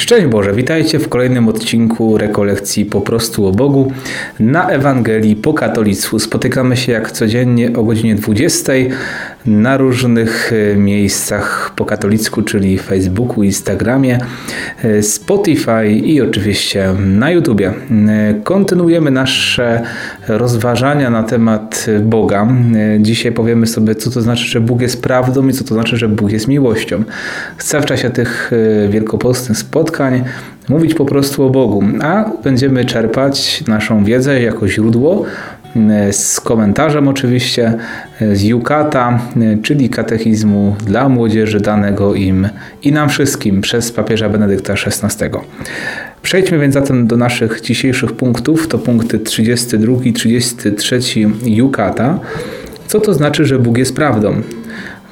[0.00, 3.92] Szczęść Boże, witajcie w kolejnym odcinku rekolekcji po prostu o Bogu
[4.38, 6.18] na Ewangelii po katolicku.
[6.18, 8.72] Spotykamy się jak codziennie o godzinie 20
[9.46, 14.18] na różnych e, miejscach po katolicku, czyli Facebooku, Instagramie,
[14.84, 17.68] e, Spotify i oczywiście na YouTubie.
[17.68, 19.82] E, kontynuujemy nasze
[20.38, 22.48] rozważania na temat Boga.
[23.00, 26.08] Dzisiaj powiemy sobie, co to znaczy, że Bóg jest prawdą i co to znaczy, że
[26.08, 27.02] Bóg jest miłością.
[27.56, 28.50] Chcę w czasie tych
[28.88, 30.24] wielkopostnych spotkań
[30.68, 35.24] mówić po prostu o Bogu, a będziemy czerpać naszą wiedzę jako źródło
[36.10, 37.74] z komentarzem oczywiście
[38.32, 39.18] z Jukata,
[39.62, 42.48] czyli katechizmu dla młodzieży danego im
[42.82, 45.24] i nam wszystkim przez papieża Benedykta XVI.
[46.22, 48.68] Przejdźmy więc zatem do naszych dzisiejszych punktów.
[48.68, 51.00] To punkty 32 i 33
[51.44, 52.20] Jukata.
[52.86, 54.42] Co to znaczy, że Bóg jest prawdą?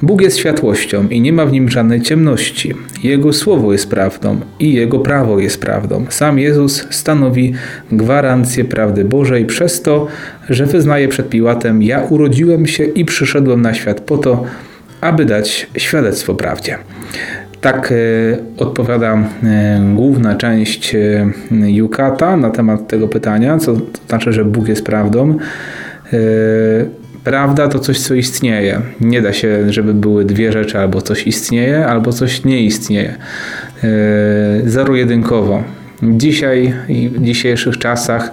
[0.01, 2.73] Bóg jest światłością i nie ma w nim żadnej ciemności.
[3.03, 6.05] Jego słowo jest prawdą i jego prawo jest prawdą.
[6.09, 7.53] Sam Jezus stanowi
[7.91, 10.07] gwarancję prawdy Bożej przez to,
[10.49, 14.43] że wyznaje przed Piłatem: Ja urodziłem się i przyszedłem na świat po to,
[15.01, 16.77] aby dać świadectwo prawdzie.
[17.61, 17.95] Tak e,
[18.57, 24.67] odpowiada e, główna część e, Jukata na temat tego pytania, co to znaczy, że Bóg
[24.67, 25.37] jest prawdą.
[27.23, 28.81] Prawda to coś, co istnieje.
[29.01, 33.15] Nie da się, żeby były dwie rzeczy, albo coś istnieje, albo coś nie istnieje.
[34.65, 35.63] Zero-jedynkowo.
[36.03, 38.31] Dzisiaj i w dzisiejszych czasach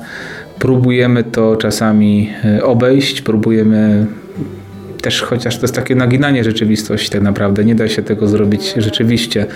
[0.58, 2.30] próbujemy to czasami
[2.62, 4.06] obejść, próbujemy
[5.06, 9.46] też chociaż to jest takie naginanie rzeczywistości tak naprawdę, nie da się tego zrobić rzeczywiście.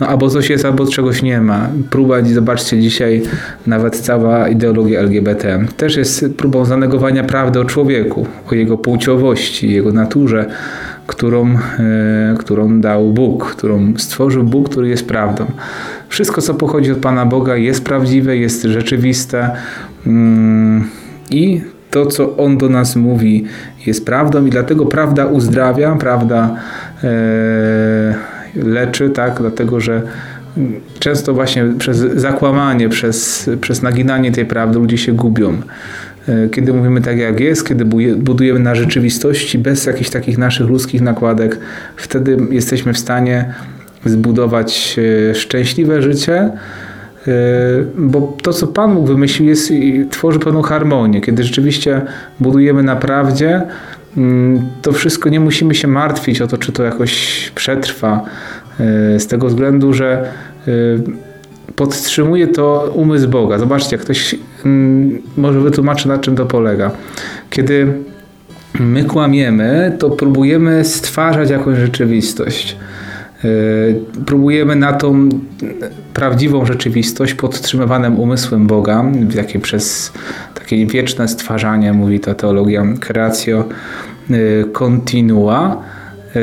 [0.00, 1.68] No albo coś jest, albo czegoś nie ma.
[1.90, 3.22] Próba, zobaczcie dzisiaj
[3.66, 9.92] nawet cała ideologia LGBT też jest próbą zanegowania prawdy o człowieku, o jego płciowości, jego
[9.92, 10.46] naturze,
[11.06, 15.46] którą, e, którą dał Bóg, którą stworzył Bóg, który jest prawdą.
[16.08, 19.50] Wszystko, co pochodzi od Pana Boga, jest prawdziwe, jest rzeczywiste
[20.06, 20.84] mm,
[21.30, 23.44] i to, co On do nas mówi,
[23.86, 26.56] jest prawdą i dlatego prawda uzdrawia, prawda
[27.04, 28.14] e,
[28.56, 29.40] leczy, tak?
[29.40, 30.02] dlatego że
[30.98, 35.56] często właśnie przez zakłamanie, przez, przez naginanie tej prawdy ludzie się gubią.
[36.28, 37.84] E, kiedy mówimy tak jak jest, kiedy
[38.16, 41.58] budujemy na rzeczywistości bez jakichś takich naszych ludzkich nakładek,
[41.96, 43.54] wtedy jesteśmy w stanie
[44.04, 44.98] zbudować
[45.30, 46.50] e, szczęśliwe życie,
[47.96, 49.72] bo to, co Pan Bóg wymyślił, jest,
[50.10, 51.20] tworzy pewną harmonię.
[51.20, 52.02] Kiedy rzeczywiście
[52.40, 53.62] budujemy na prawdzie,
[54.16, 58.24] mm, to wszystko nie musimy się martwić o to, czy to jakoś przetrwa,
[58.80, 60.28] e, z tego względu, że
[60.68, 60.70] e,
[61.76, 63.58] podtrzymuje to umysł Boga.
[63.58, 66.90] Zobaczcie, jak ktoś mm, może wytłumaczy, na czym to polega.
[67.50, 67.92] Kiedy
[68.80, 72.76] my kłamiemy, to próbujemy stwarzać jakąś rzeczywistość.
[73.44, 75.28] E, próbujemy na tą
[76.14, 79.04] prawdziwą rzeczywistość podtrzymywanym umysłem Boga,
[79.36, 80.12] takie przez
[80.54, 83.64] takie wieczne stwarzanie, mówi ta teologia creatio
[84.30, 84.34] e,
[84.72, 85.82] continua,
[86.36, 86.40] e,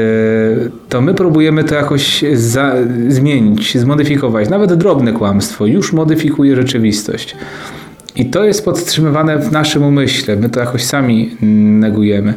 [0.89, 2.75] to my próbujemy to jakoś za,
[3.07, 4.49] zmienić, zmodyfikować.
[4.49, 7.35] Nawet drobne kłamstwo już modyfikuje rzeczywistość.
[8.15, 10.35] I to jest podtrzymywane w naszym umyśle.
[10.35, 11.37] My to jakoś sami
[11.79, 12.33] negujemy.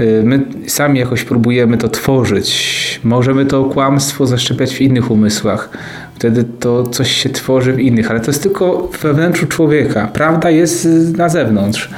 [0.00, 3.00] Y, my sami jakoś próbujemy to tworzyć.
[3.04, 5.68] Możemy to kłamstwo zaszczepiać w innych umysłach.
[6.14, 10.08] Wtedy to coś się tworzy w innych, ale to jest tylko we wnętrzu człowieka.
[10.12, 11.90] Prawda jest na zewnątrz.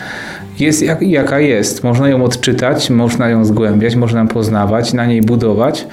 [0.58, 1.84] Jest jak, jaka jest.
[1.84, 5.86] Można ją odczytać, można ją zgłębiać, można ją poznawać, na niej budować.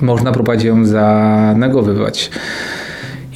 [0.00, 2.30] Można próbować ją zanegowywać.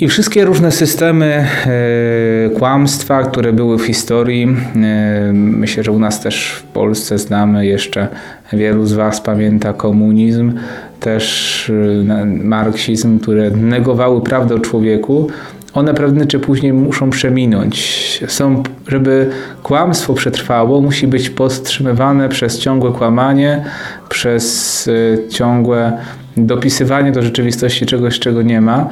[0.00, 6.20] I wszystkie różne systemy e, kłamstwa, które były w historii, e, myślę, że u nas
[6.20, 8.08] też w Polsce znamy jeszcze,
[8.52, 10.52] wielu z Was pamięta komunizm,
[11.00, 11.70] też
[12.10, 15.30] e, marksizm, które negowały prawdę o człowieku,
[15.74, 18.24] one prędzej czy później muszą przeminąć.
[18.28, 19.30] Są, żeby
[19.62, 23.64] kłamstwo przetrwało, musi być podtrzymywane przez ciągłe kłamanie,
[24.08, 24.90] przez
[25.30, 25.92] ciągłe
[26.36, 28.90] dopisywanie do rzeczywistości czegoś, czego nie ma.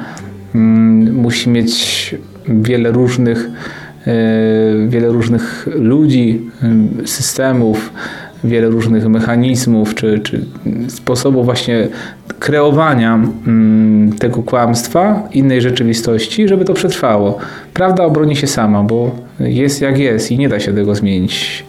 [0.55, 2.15] Mm, musi mieć
[2.47, 3.49] wiele różnych,
[4.07, 6.41] e, wiele różnych ludzi,
[7.03, 7.93] e, systemów,
[8.43, 10.45] wiele różnych mechanizmów czy, czy
[10.87, 11.87] sposobów właśnie
[12.39, 13.15] kreowania
[13.47, 17.37] mm, tego kłamstwa, innej rzeczywistości, żeby to przetrwało.
[17.73, 21.65] Prawda obroni się sama, bo jest jak jest i nie da się tego zmienić.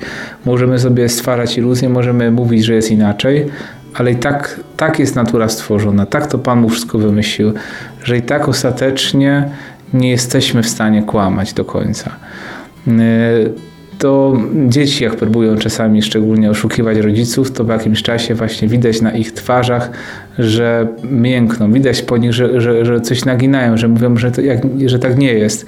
[0.46, 3.46] Możemy sobie stwarzać iluzje, możemy mówić, że jest inaczej,
[3.94, 7.52] ale i tak, tak jest natura stworzona, tak to Pan mu wszystko wymyślił,
[8.04, 9.48] że i tak ostatecznie
[9.94, 12.10] nie jesteśmy w stanie kłamać do końca.
[12.86, 12.92] Yy,
[14.02, 14.36] to
[14.68, 19.32] dzieci, jak próbują czasami szczególnie oszukiwać rodziców, to po jakimś czasie właśnie widać na ich
[19.32, 19.90] twarzach,
[20.38, 21.72] że miękną.
[21.72, 25.18] Widać po nich, że, że, że coś naginają, że mówią, że, to jak, że tak
[25.18, 25.66] nie jest.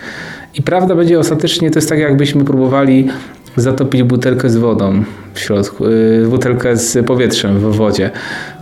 [0.55, 3.09] I prawda będzie ostatecznie, to jest tak jakbyśmy próbowali
[3.57, 5.05] zatopić butelkę z wodą
[5.35, 8.11] w środku, yy, butelkę z powietrzem w wodzie.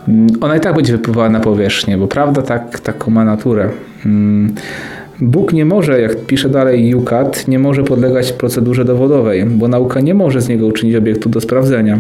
[0.08, 3.70] Mm, ona i tak będzie wypływała na powierzchnię, bo prawda tak, taką ma naturę.
[4.06, 4.54] Mm,
[5.20, 10.14] Bóg nie może, jak pisze dalej Jukat, nie może podlegać procedurze dowodowej, bo nauka nie
[10.14, 11.98] może z niego uczynić obiektu do sprawdzenia.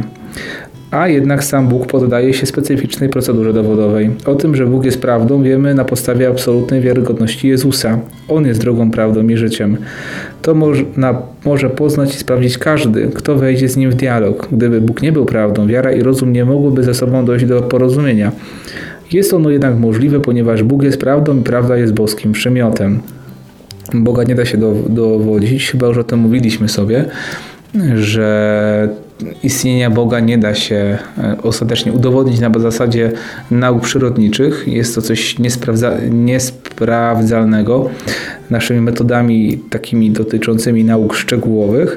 [0.92, 4.10] A jednak sam Bóg poddaje się specyficznej procedurze dowodowej.
[4.26, 7.98] O tym, że Bóg jest prawdą, wiemy na podstawie absolutnej wiarygodności Jezusa.
[8.28, 9.76] On jest drogą, prawdą i życiem.
[10.42, 14.48] To można, może poznać i sprawdzić każdy, kto wejdzie z nim w dialog.
[14.52, 18.32] Gdyby Bóg nie był prawdą, wiara i rozum nie mogłyby ze sobą dojść do porozumienia.
[19.12, 23.00] Jest ono jednak możliwe, ponieważ Bóg jest prawdą i prawda jest boskim przymiotem.
[23.94, 24.58] Boga nie da się
[24.88, 27.04] dowodzić, chyba już o tym mówiliśmy sobie,
[27.94, 28.88] że
[29.42, 33.12] istnienia Boga nie da się e, ostatecznie udowodnić na zasadzie
[33.50, 34.64] nauk przyrodniczych.
[34.66, 37.90] Jest to coś niesprawdza, niesprawdzalnego
[38.50, 41.96] naszymi metodami takimi dotyczącymi nauk szczegółowych.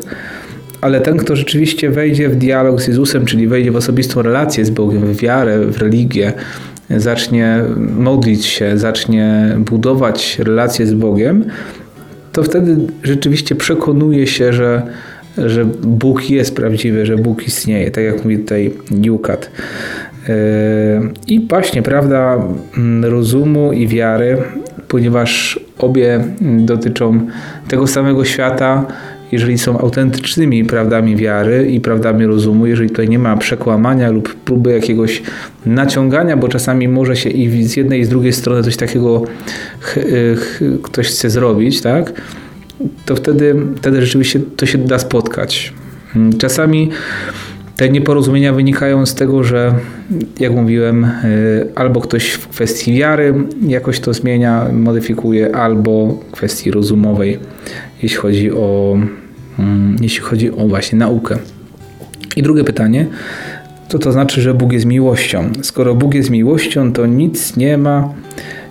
[0.81, 4.69] Ale ten, kto rzeczywiście wejdzie w dialog z Jezusem, czyli wejdzie w osobistą relację z
[4.69, 6.33] Bogiem, w wiarę, w religię,
[6.89, 7.63] zacznie
[7.97, 11.45] modlić się, zacznie budować relacje z Bogiem,
[12.35, 14.81] to wtedy rzeczywiście przekonuje się, że,
[15.37, 18.73] że Bóg jest prawdziwy, że Bóg istnieje, tak jak mówi tutaj
[19.03, 19.51] Jukat.
[20.27, 20.33] Yy,
[21.27, 22.43] I właśnie prawda
[22.77, 24.37] mm, rozumu i wiary,
[24.87, 27.19] ponieważ obie dotyczą
[27.67, 28.85] tego samego świata,
[29.31, 34.71] jeżeli są autentycznymi prawdami wiary i prawdami rozumu, jeżeli tutaj nie ma przekłamania lub próby
[34.71, 35.23] jakiegoś
[35.65, 39.23] naciągania, bo czasami może się i z jednej i z drugiej strony coś takiego
[40.83, 42.13] ktoś chce zrobić, tak?
[43.05, 45.73] To wtedy, wtedy rzeczywiście to się da spotkać.
[46.37, 46.89] Czasami
[47.75, 49.73] te nieporozumienia wynikają z tego, że
[50.39, 51.09] jak mówiłem, y,
[51.75, 53.33] albo ktoś w kwestii wiary
[53.67, 57.39] jakoś to zmienia, modyfikuje, albo kwestii rozumowej,
[58.03, 58.97] jeśli chodzi o,
[59.59, 61.37] mm, jeśli chodzi o właśnie naukę.
[62.35, 63.05] I drugie pytanie,
[63.89, 65.49] co to znaczy, że Bóg jest miłością?
[65.61, 68.13] Skoro Bóg jest miłością, to nic nie ma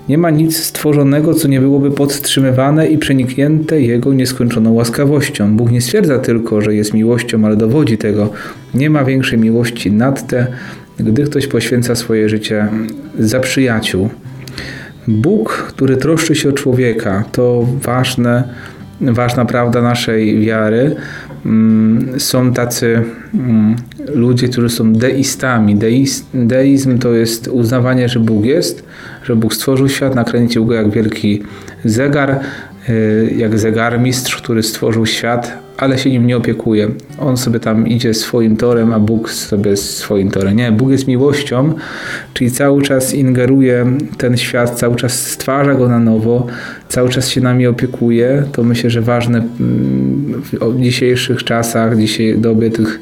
[0.09, 5.57] nie ma nic stworzonego, co nie byłoby podtrzymywane i przeniknięte Jego nieskończoną łaskawością.
[5.57, 8.31] Bóg nie stwierdza tylko, że jest miłością, ale dowodzi tego.
[8.75, 10.47] Nie ma większej miłości nad te,
[10.99, 12.69] gdy ktoś poświęca swoje życie
[13.19, 14.09] za przyjaciół.
[15.09, 18.45] Bóg, który troszczy się o człowieka, to ważne,
[19.01, 20.97] ważna prawda naszej wiary.
[21.47, 23.03] Mm, są tacy
[23.35, 23.77] mm,
[24.15, 25.77] ludzie, którzy są deistami.
[26.35, 28.85] deizm to jest uznawanie, że Bóg jest,
[29.25, 31.43] że Bóg stworzył świat, nakręcił go jak wielki
[31.85, 32.41] zegar,
[32.89, 36.89] y, jak zegarmistrz, który stworzył świat, ale się nim nie opiekuje.
[37.19, 40.57] On sobie tam idzie swoim torem, a Bóg sobie swoim torem.
[40.57, 41.75] Nie, Bóg jest miłością,
[42.35, 43.87] czyli cały czas ingeruje
[44.19, 46.47] ten świat, cały czas stwarza go na nowo,
[46.89, 48.45] cały czas się nami opiekuje.
[48.53, 53.01] To myślę, że ważne mm, w dzisiejszych czasach, dzisiaj dobie tych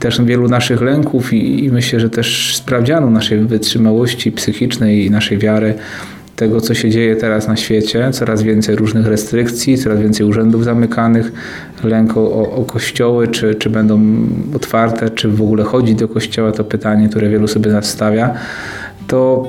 [0.00, 5.38] też wielu naszych lęków i, i myślę, że też sprawdzianu naszej wytrzymałości psychicznej i naszej
[5.38, 5.74] wiary
[6.36, 8.10] tego, co się dzieje teraz na świecie.
[8.12, 11.32] Coraz więcej różnych restrykcji, coraz więcej urzędów zamykanych,
[11.84, 14.00] lęk o, o kościoły, czy, czy będą
[14.54, 18.34] otwarte, czy w ogóle chodzi do kościoła, to pytanie, które wielu sobie nastawia.
[19.06, 19.48] To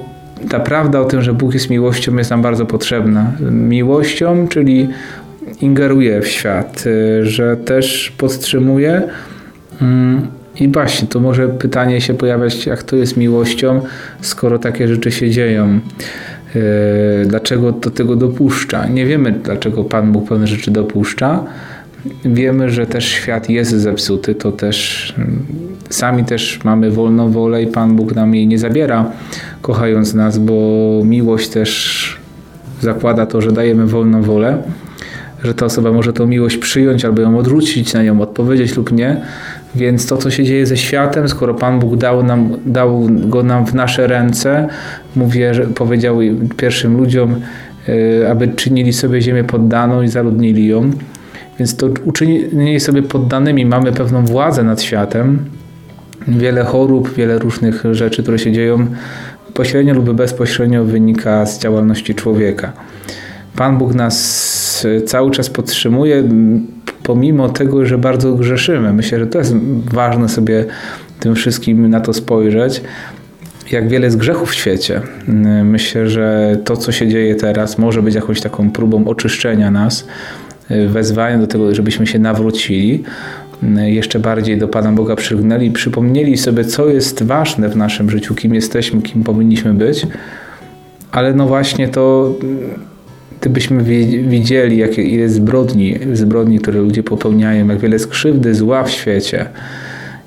[0.49, 3.31] ta prawda o tym, że Bóg jest miłością, jest nam bardzo potrzebna.
[3.51, 4.87] Miłością, czyli
[5.61, 9.01] ingeruje w świat, y, że też podtrzymuje.
[9.81, 10.27] Mm,
[10.59, 13.81] I właśnie, to może pytanie się pojawiać, jak to jest miłością,
[14.21, 15.79] skoro takie rzeczy się dzieją.
[16.55, 18.87] E, dlaczego do tego dopuszcza.
[18.87, 21.43] Nie wiemy, dlaczego Pan Bóg pewne rzeczy dopuszcza.
[22.25, 25.45] Wiemy, że też świat jest zepsuty, to też mm,
[25.89, 29.11] sami też mamy wolną wolę i Pan Bóg nam jej nie zabiera,
[29.61, 32.17] kochając nas, bo miłość też
[32.81, 34.57] zakłada to, że dajemy wolną wolę,
[35.43, 39.21] że ta osoba może tą miłość przyjąć albo ją odrzucić, na nią odpowiedzieć lub nie.
[39.75, 43.65] Więc to, co się dzieje ze światem, skoro Pan Bóg dał, nam, dał go nam
[43.65, 44.67] w nasze ręce,
[45.15, 46.17] mówię, że powiedział
[46.57, 47.35] pierwszym ludziom,
[47.89, 50.91] y, aby czynili sobie ziemię poddaną i zaludnili ją.
[51.59, 55.39] Więc to uczynienie sobie poddanymi mamy pewną władzę nad światem.
[56.27, 58.87] Wiele chorób, wiele różnych rzeczy, które się dzieją
[59.53, 62.73] pośrednio lub bezpośrednio wynika z działalności człowieka.
[63.55, 66.23] Pan Bóg nas cały czas podtrzymuje,
[67.05, 68.93] pomimo tego, że bardzo grzeszymy.
[68.93, 69.55] Myślę, że to jest
[69.93, 70.65] ważne sobie
[71.19, 72.81] tym wszystkim na to spojrzeć.
[73.71, 75.01] Jak wiele jest grzechów w świecie.
[75.63, 80.07] Myślę, że to, co się dzieje teraz, może być jakąś taką próbą oczyszczenia nas,
[80.87, 83.03] wezwaniem do tego, żebyśmy się nawrócili.
[83.85, 88.53] jeszcze bardziej do Pana Boga przygnęli, przypomnieli sobie, co jest ważne w naszym życiu, kim
[88.53, 90.07] jesteśmy, kim powinniśmy być.
[91.11, 92.33] Ale no właśnie to,
[93.45, 93.83] gdybyśmy
[94.27, 99.45] widzieli, jakie ile zbrodni, zbrodni, które ludzie popełniają, jak wiele skrzywdy, zła w świecie,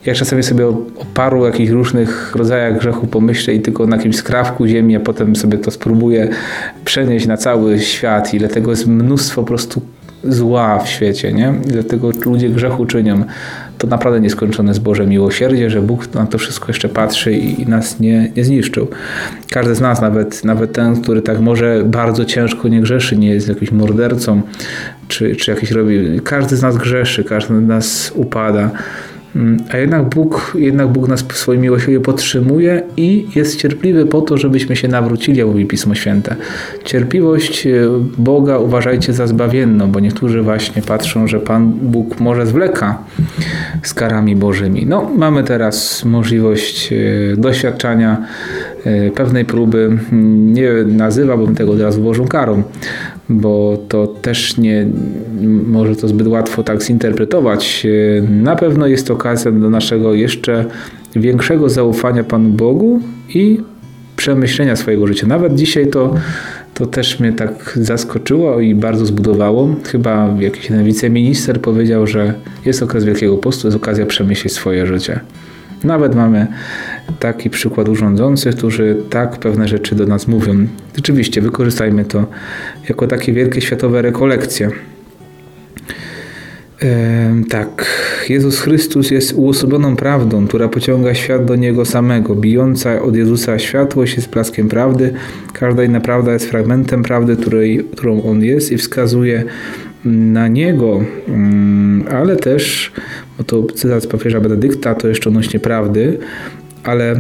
[0.07, 4.17] jak czasami sobie o, o paru jakichś różnych rodzajach grzechu pomyślę i tylko na jakimś
[4.17, 6.29] skrawku ziemi, a potem sobie to spróbuję
[6.85, 9.83] przenieść na cały świat, ile tego jest mnóstwo po prostu
[10.25, 11.55] zła w świecie, nie?
[11.69, 13.25] I dlatego ludzie grzechu czynią.
[13.79, 18.01] To naprawdę nieskończone jest Boże miłosierdzie, że Bóg na to wszystko jeszcze patrzy i nas
[18.01, 18.89] nie, nie zniszczył.
[19.51, 23.49] Każdy z nas, nawet, nawet ten, który tak może bardzo ciężko nie grzeszy, nie jest
[23.49, 24.43] jakimś mordercą,
[25.09, 26.21] czy, czy jakiś robi.
[26.25, 28.71] Każdy z nas grzeszy, każdy z nas upada.
[29.37, 34.21] Mm, a jednak Bóg, jednak Bóg nas w swoim miłosierdziu podtrzymuje i jest cierpliwy po
[34.21, 36.37] to, żebyśmy się nawrócili, mówi Pismo Święte.
[36.85, 37.71] Cierpliwość e,
[38.19, 42.99] Boga uważajcie za zbawienną, bo niektórzy właśnie patrzą, że Pan Bóg może zwleka
[43.83, 44.87] z karami Bożymi.
[44.87, 46.97] No, mamy teraz możliwość e,
[47.37, 48.27] doświadczania
[48.85, 49.99] e, pewnej próby.
[50.53, 52.63] Nie nazywałbym tego od razu Bożą karą,
[53.29, 54.87] bo to też nie
[55.67, 57.87] może to zbyt łatwo tak zinterpretować.
[58.31, 60.65] Na pewno jest okazja do naszego jeszcze
[61.17, 63.01] większego zaufania Panu Bogu
[63.35, 63.61] i
[64.17, 65.27] przemyślenia swojego życia.
[65.27, 66.15] Nawet dzisiaj to,
[66.75, 69.75] to też mnie tak zaskoczyło i bardzo zbudowało.
[69.85, 75.21] Chyba jakiś wiceminister powiedział, że jest okres Wielkiego Postu, jest okazja przemyśleć swoje życie.
[75.85, 76.47] Nawet mamy
[77.21, 80.67] taki przykład urządzących, którzy tak pewne rzeczy do nas mówią.
[80.97, 82.27] Rzeczywiście, wykorzystajmy to
[82.89, 84.71] jako takie wielkie światowe rekolekcje.
[87.51, 87.87] Tak,
[88.29, 92.35] Jezus Chrystus jest uosobioną prawdą, która pociąga świat do Niego samego.
[92.35, 95.13] Bijąca od Jezusa światłość jest blaskiem prawdy.
[95.53, 99.45] Każda inna prawda jest fragmentem prawdy, której, którą On jest i wskazuje
[100.05, 102.93] na Niego, mm, ale też,
[103.39, 106.19] bo to cytat z papieża Benedykta, to jeszcze odnośnie prawdy,
[106.85, 107.17] ale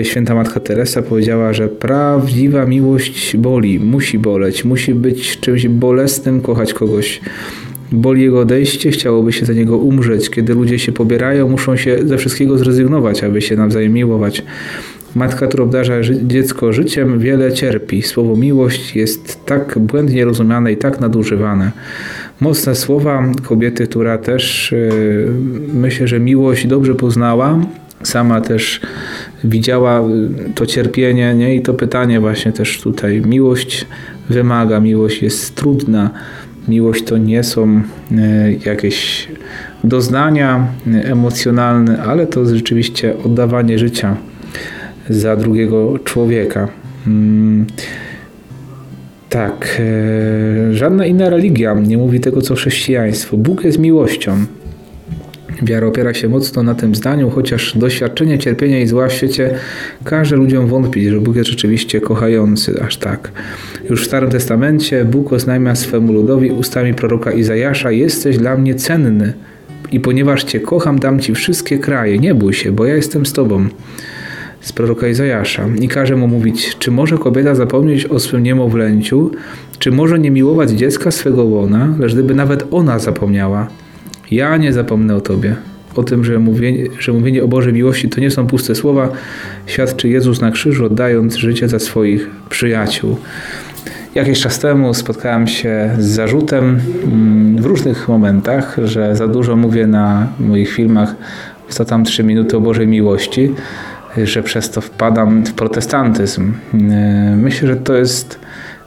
[0.00, 6.40] y, święta Matka Teresa powiedziała, że prawdziwa miłość boli, musi boleć, musi być czymś bolesnym
[6.40, 7.20] kochać kogoś.
[7.92, 10.30] Boli jego odejście, chciałoby się za niego umrzeć.
[10.30, 14.42] Kiedy ludzie się pobierają, muszą się ze wszystkiego zrezygnować, aby się nawzajem miłować.
[15.14, 18.02] Matka, która obdarza dziecko życiem, wiele cierpi.
[18.02, 21.72] Słowo miłość jest tak błędnie rozumiane i tak nadużywane.
[22.40, 25.32] Mocne słowa kobiety, która też yy,
[25.74, 27.58] myślę, że miłość dobrze poznała,
[28.02, 28.80] sama też
[29.44, 30.02] widziała
[30.54, 31.56] to cierpienie nie?
[31.56, 33.20] i to pytanie właśnie też tutaj.
[33.20, 33.86] Miłość
[34.28, 36.10] wymaga, miłość jest trudna.
[36.68, 37.82] Miłość to nie są
[38.12, 39.28] e, jakieś
[39.84, 40.66] doznania
[41.04, 44.16] emocjonalne, ale to rzeczywiście oddawanie życia
[45.08, 46.68] za drugiego człowieka.
[47.06, 47.66] Mm,
[49.30, 53.36] tak, e, żadna inna religia nie mówi tego co chrześcijaństwo.
[53.36, 54.36] Bóg jest miłością.
[55.62, 59.54] Wiara opiera się mocno na tym zdaniu, chociaż doświadczenie cierpienia i zła w świecie
[60.04, 63.32] każe ludziom wątpić, że Bóg jest rzeczywiście kochający aż tak.
[63.90, 69.32] Już w Starym Testamencie Bóg oznajmia swemu ludowi ustami proroka Izajasza: Jesteś dla mnie cenny
[69.92, 72.18] i ponieważ Cię kocham, dam Ci wszystkie kraje.
[72.18, 73.68] Nie bój się, bo ja jestem z Tobą.
[74.66, 75.68] Z proroka Izajasza.
[75.80, 79.30] I każe mu mówić, czy może kobieta zapomnieć o swym niemowlęciu,
[79.78, 83.68] czy może nie miłować dziecka swego łona, lecz gdyby nawet ona zapomniała,
[84.30, 85.56] ja nie zapomnę o Tobie.
[85.96, 89.08] O tym, że mówienie, że mówienie o Bożej miłości to nie są puste słowa,
[89.66, 93.16] świadczy Jezus na krzyżu, oddając życie za swoich przyjaciół.
[94.14, 99.86] Jakiś czas temu spotkałem się z zarzutem mm, w różnych momentach, że za dużo mówię
[99.86, 101.14] na moich filmach,
[101.68, 103.54] co tam trzy minuty o Bożej miłości,
[104.24, 106.52] że przez to wpadam w protestantyzm.
[106.74, 106.80] Yy,
[107.36, 108.38] myślę, że to jest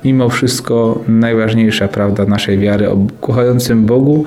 [0.03, 4.25] mimo wszystko najważniejsza prawda naszej wiary o kochającym Bogu,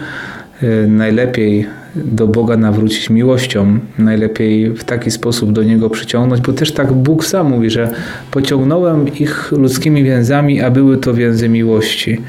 [0.62, 6.72] Y, najlepiej do Boga nawrócić miłością, najlepiej w taki sposób do Niego przyciągnąć, bo też
[6.72, 7.90] tak Bóg sam mówi, że
[8.30, 12.20] pociągnąłem ich ludzkimi więzami, a były to więzy miłości.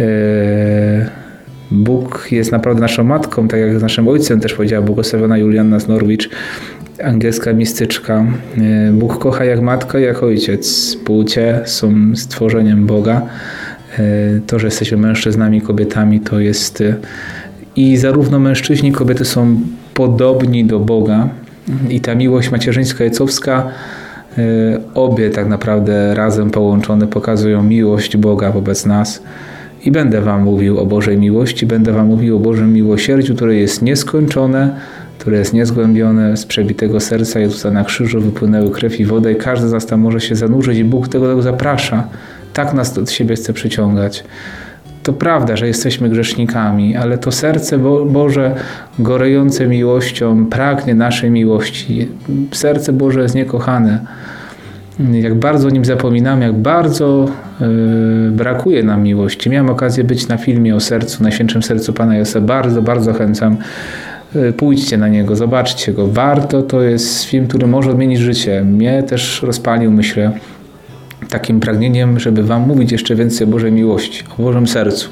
[0.00, 0.04] Y,
[1.70, 6.28] Bóg jest naprawdę naszą matką, tak jak naszym ojcem też powiedziała błogosławiona Juliana z Norwich,
[7.04, 8.24] angielska mistyczka.
[8.88, 10.96] Y, Bóg kocha jak matka, jak ojciec.
[11.04, 13.22] Płcie są stworzeniem Boga.
[14.46, 16.82] To, że jesteśmy mężczyznami, kobietami, to jest
[17.76, 19.60] i zarówno mężczyźni, kobiety są
[19.94, 21.28] podobni do Boga.
[21.88, 23.68] I ta miłość macierzyńska ojcowska,
[24.94, 29.22] obie tak naprawdę razem połączone pokazują miłość Boga wobec nas.
[29.84, 33.82] I będę Wam mówił o Bożej miłości, będę Wam mówił o Bożym miłosierdziu, które jest
[33.82, 34.76] nieskończone,
[35.26, 36.36] które jest niezgłębione.
[36.36, 40.00] Z przebitego serca Jezusa na krzyżu wypłynęły krew i woda i każdy z nas tam
[40.00, 42.04] może się zanurzyć i Bóg tego, tego zaprasza.
[42.52, 44.24] Tak nas do siebie chce przyciągać
[45.02, 48.54] to prawda, że jesteśmy grzesznikami, ale to serce Bo Boże,
[48.98, 52.08] gorejące miłością, pragnie naszej miłości.
[52.52, 54.00] Serce Boże jest niekochane.
[55.12, 57.28] Jak bardzo o nim zapominamy, jak bardzo
[57.60, 59.50] yy, brakuje nam miłości.
[59.50, 62.40] Miałem okazję być na filmie o sercu, Najświętszym Sercu Pana Jezusa.
[62.40, 63.56] Bardzo, bardzo zachęcam.
[64.34, 66.06] Yy, pójdźcie na niego, zobaczcie go.
[66.06, 68.64] Warto, to jest film, który może odmienić życie.
[68.64, 70.32] Mnie też rozpalił, myślę,
[71.28, 75.08] takim pragnieniem, żeby Wam mówić jeszcze więcej o Bożej miłości, o Bożym sercu.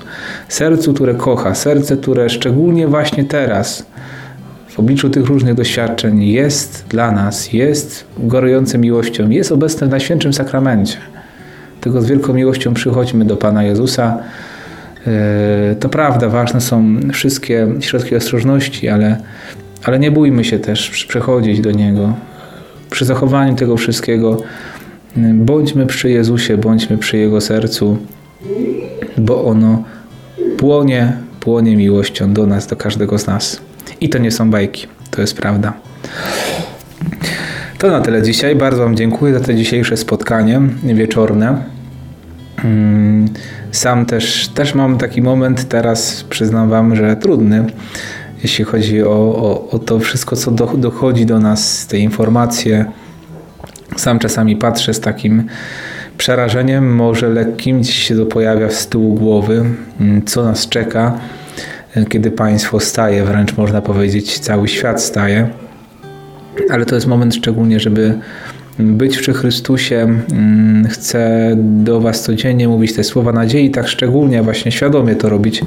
[0.48, 3.86] Sercu, które kocha, serce, które szczególnie właśnie teraz,
[4.68, 10.32] w obliczu tych różnych doświadczeń, jest dla nas, jest gorujące miłością, jest obecne w Najświętszym
[10.32, 10.96] Sakramencie.
[11.80, 14.18] Tego z wielką miłością przychodźmy do Pana Jezusa.
[15.06, 19.16] E, to prawda, ważne są wszystkie środki ostrożności, ale,
[19.84, 22.14] ale nie bójmy się też przechodzić do Niego.
[22.90, 24.40] Przy zachowaniu tego wszystkiego
[25.16, 27.98] Bądźmy przy Jezusie, bądźmy przy Jego sercu,
[29.18, 29.84] bo ono
[30.56, 33.60] płonie, płonie miłością do nas, do każdego z nas.
[34.00, 35.72] I to nie są bajki, to jest prawda.
[37.78, 38.56] To na tyle dzisiaj.
[38.56, 41.73] Bardzo Wam dziękuję za to dzisiejsze spotkanie wieczorne.
[42.64, 43.28] Mm,
[43.72, 47.64] sam też, też mam taki moment teraz, przyznam Wam, że trudny,
[48.42, 52.84] jeśli chodzi o, o, o to wszystko, co do, dochodzi do nas, te informacje,
[53.96, 55.44] sam czasami patrzę z takim
[56.18, 59.64] przerażeniem, może lekkim, gdzieś się to pojawia z tyłu głowy,
[60.00, 61.18] mm, co nas czeka,
[61.94, 65.48] e, kiedy państwo staje, wręcz można powiedzieć, cały świat staje.
[66.70, 68.18] Ale to jest moment szczególnie, żeby
[68.78, 69.96] być przy Chrystusie.
[70.32, 75.62] Mm, chcę do Was codziennie mówić te słowa nadziei, tak szczególnie, właśnie świadomie to robić.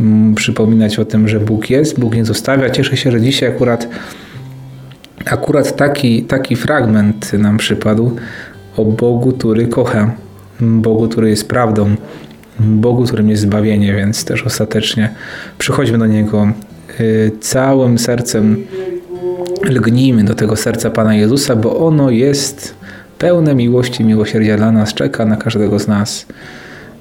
[0.00, 2.70] Mm, przypominać o tym, że Bóg jest, Bóg nie zostawia.
[2.70, 3.88] Cieszę się, że dzisiaj akurat
[5.24, 8.16] Akurat taki, taki fragment nam przypadł
[8.76, 10.10] o Bogu, który kocha,
[10.60, 11.94] Bogu, który jest prawdą,
[12.60, 15.10] Bogu, którym jest zbawienie, więc też ostatecznie
[15.58, 16.48] przychodźmy do Niego
[17.00, 18.66] y, całym sercem,
[19.64, 22.74] lgnijmy do tego serca Pana Jezusa, bo ono jest
[23.18, 26.26] pełne miłości miłosierdzia dla nas, czeka na każdego z nas.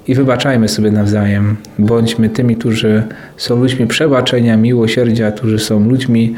[0.08, 1.55] I wybaczajmy sobie nawzajem.
[1.79, 3.03] Bądźmy tymi, którzy
[3.38, 6.35] są ludźmi przebaczenia, miłosierdzia, którzy są ludźmi,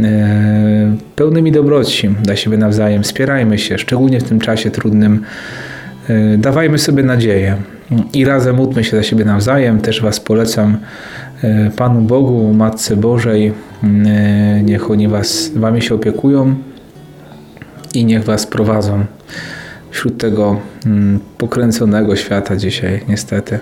[0.00, 3.02] E, pełnymi dobroci dla siebie nawzajem.
[3.02, 5.22] Wspierajmy się, szczególnie w tym czasie trudnym.
[6.08, 7.56] E, dawajmy sobie nadzieję
[8.12, 9.80] i razem módlmy się za siebie nawzajem.
[9.80, 10.76] Też Was polecam
[11.76, 13.52] Panu Bogu, Matce Bożej.
[14.62, 16.54] Niech oni was, Wami się opiekują
[17.94, 19.04] i niech Was prowadzą
[19.90, 23.58] wśród tego mm, pokręconego świata dzisiaj, niestety.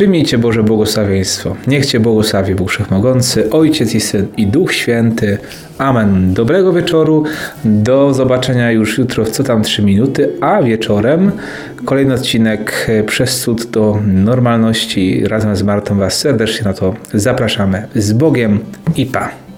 [0.00, 1.56] Przyjmijcie Boże błogosławieństwo.
[1.66, 5.38] Niech Cię błogosławi Bóg Wszechmogący, Ojciec i Syn i Duch Święty.
[5.78, 6.34] Amen.
[6.34, 7.24] Dobrego wieczoru.
[7.64, 11.32] Do zobaczenia już jutro w co tam 3 minuty, a wieczorem
[11.84, 15.24] kolejny odcinek Przez cud do normalności.
[15.28, 17.86] Razem z Martą Was serdecznie na to zapraszamy.
[17.94, 18.58] Z Bogiem
[18.96, 19.49] i Pa.